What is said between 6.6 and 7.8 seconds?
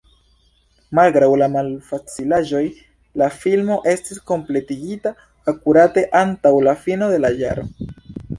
la fino de la jaro.